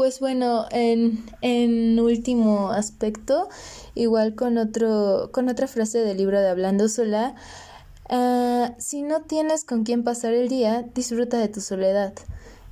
[0.00, 3.50] pues bueno, en, en último aspecto,
[3.94, 7.34] igual con otro, con otra frase del libro de Hablando sola,
[8.08, 12.14] ah, si no tienes con quién pasar el día, disfruta de tu soledad.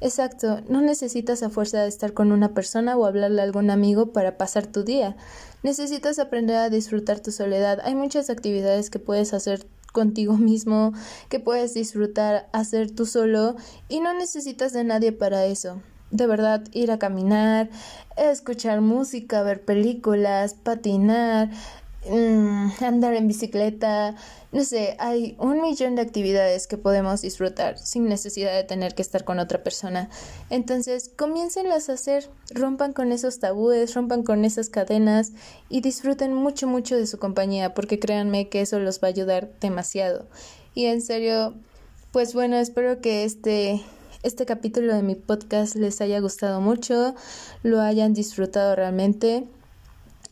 [0.01, 4.15] Exacto, no necesitas a fuerza de estar con una persona o hablarle a algún amigo
[4.15, 5.15] para pasar tu día.
[5.63, 7.81] Necesitas aprender a disfrutar tu soledad.
[7.85, 10.95] Hay muchas actividades que puedes hacer contigo mismo,
[11.29, 13.57] que puedes disfrutar hacer tú solo
[13.91, 15.83] y no necesitas de nadie para eso.
[16.11, 17.69] De verdad, ir a caminar,
[18.17, 21.51] escuchar música, ver películas, patinar,
[22.07, 24.15] Mm, andar en bicicleta,
[24.53, 29.03] no sé, hay un millón de actividades que podemos disfrutar sin necesidad de tener que
[29.03, 30.09] estar con otra persona.
[30.49, 35.33] Entonces, comiéncenlas a hacer, rompan con esos tabúes, rompan con esas cadenas
[35.69, 39.51] y disfruten mucho, mucho de su compañía, porque créanme que eso los va a ayudar
[39.61, 40.27] demasiado.
[40.75, 41.55] Y en serio,
[42.13, 43.83] pues bueno, espero que este
[44.23, 47.15] este capítulo de mi podcast les haya gustado mucho,
[47.63, 49.47] lo hayan disfrutado realmente.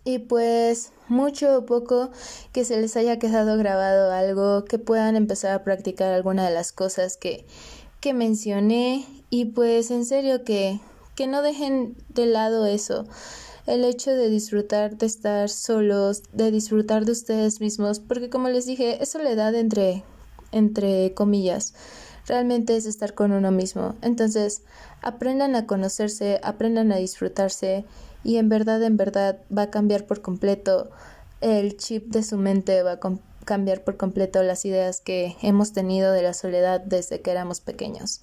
[0.04, 2.10] Y pues mucho o poco
[2.52, 6.72] que se les haya quedado grabado algo, que puedan empezar a practicar alguna de las
[6.72, 7.44] cosas que,
[8.00, 9.04] que mencioné.
[9.30, 10.80] Y pues en serio que,
[11.14, 13.04] que no dejen de lado eso,
[13.66, 18.66] el hecho de disfrutar de estar solos, de disfrutar de ustedes mismos, porque como les
[18.66, 20.04] dije, es soledad entre,
[20.52, 21.74] entre comillas,
[22.26, 23.94] realmente es estar con uno mismo.
[24.02, 24.62] Entonces,
[25.02, 27.84] aprendan a conocerse, aprendan a disfrutarse
[28.24, 30.90] y en verdad, en verdad va a cambiar por completo
[31.40, 33.00] el chip de su mente, va a
[33.44, 38.20] cambiar por completo las ideas que hemos tenido de la soledad desde que éramos pequeños.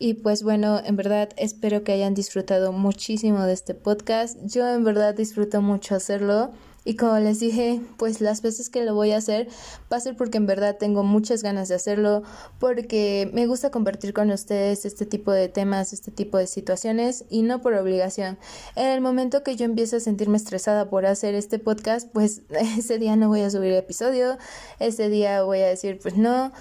[0.00, 4.38] Y pues bueno, en verdad espero que hayan disfrutado muchísimo de este podcast.
[4.44, 6.50] Yo en verdad disfruto mucho hacerlo.
[6.88, 9.48] Y como les dije, pues las veces que lo voy a hacer
[9.92, 12.22] va a ser porque en verdad tengo muchas ganas de hacerlo,
[12.58, 17.42] porque me gusta compartir con ustedes este tipo de temas, este tipo de situaciones y
[17.42, 18.38] no por obligación.
[18.74, 22.40] En el momento que yo empiece a sentirme estresada por hacer este podcast, pues
[22.78, 24.38] ese día no voy a subir episodio,
[24.80, 26.52] ese día voy a decir pues no,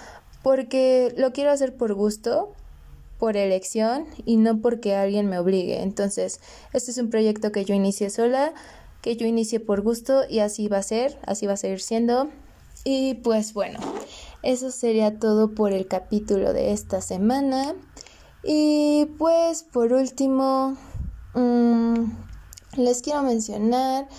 [0.44, 2.54] porque lo quiero hacer por gusto,
[3.18, 5.82] por elección y no porque alguien me obligue.
[5.82, 6.40] Entonces,
[6.74, 8.54] este es un proyecto que yo inicié sola
[9.08, 12.28] que yo inicié por gusto y así va a ser, así va a seguir siendo.
[12.84, 13.80] Y pues bueno,
[14.44, 17.74] eso sería todo por el capítulo de esta semana.
[18.44, 20.76] Y pues por último,
[21.36, 22.04] mm,
[22.76, 24.10] les quiero mencionar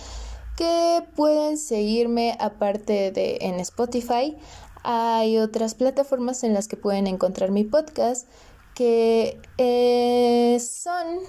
[0.57, 4.37] que pueden seguirme aparte de en Spotify.
[4.81, 8.27] Hay otras plataformas en las que pueden encontrar mi podcast
[8.73, 11.19] que eh, son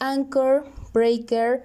[0.00, 1.64] Anchor, Breaker,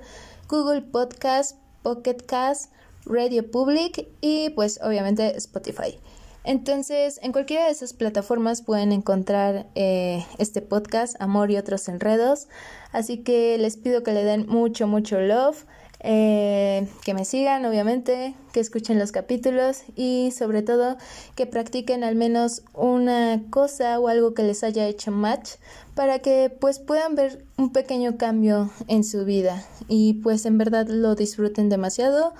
[0.49, 2.73] Google Podcast, Pocket Cast,
[3.05, 5.99] Radio Public y pues obviamente Spotify.
[6.43, 12.47] Entonces, en cualquiera de esas plataformas pueden encontrar eh, este podcast, Amor y otros enredos.
[12.91, 15.65] Así que les pido que le den mucho, mucho love.
[16.01, 20.95] Eh, que me sigan, obviamente, que escuchen los capítulos y sobre todo
[21.35, 25.55] que practiquen al menos una cosa o algo que les haya hecho match
[25.95, 30.87] para que pues puedan ver un pequeño cambio en su vida y pues en verdad
[30.87, 32.33] lo disfruten demasiado.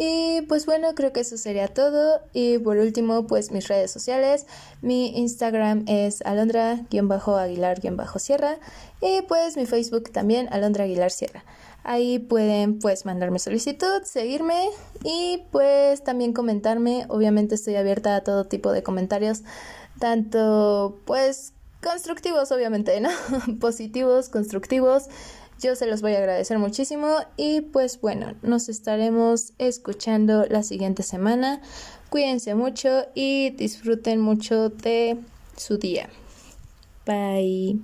[0.00, 2.20] Y pues bueno, creo que eso sería todo.
[2.32, 4.46] Y por último, pues mis redes sociales.
[4.80, 8.58] Mi Instagram es alondra-aguilar-sierra.
[9.00, 11.42] Y pues mi Facebook también, Alondra Aguilar Sierra.
[11.88, 14.68] Ahí pueden pues mandarme solicitud, seguirme
[15.04, 17.06] y pues también comentarme.
[17.08, 19.42] Obviamente estoy abierta a todo tipo de comentarios,
[19.98, 23.08] tanto pues constructivos obviamente, ¿no?
[23.58, 25.04] Positivos, constructivos.
[25.62, 27.08] Yo se los voy a agradecer muchísimo
[27.38, 31.62] y pues bueno, nos estaremos escuchando la siguiente semana.
[32.10, 35.16] Cuídense mucho y disfruten mucho de
[35.56, 36.10] su día.
[37.06, 37.80] Bye.